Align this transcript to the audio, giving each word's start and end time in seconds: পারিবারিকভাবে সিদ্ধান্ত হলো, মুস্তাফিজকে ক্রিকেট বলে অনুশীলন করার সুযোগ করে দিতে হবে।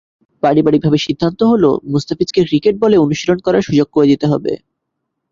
পারিবারিকভাবে 0.43 0.97
সিদ্ধান্ত 0.97 1.39
হলো, 1.43 1.69
মুস্তাফিজকে 1.83 2.41
ক্রিকেট 2.45 2.75
বলে 2.79 2.95
অনুশীলন 2.97 3.39
করার 3.39 3.61
সুযোগ 3.61 3.87
করে 3.91 4.07
দিতে 4.07 4.25
হবে। 4.27 4.53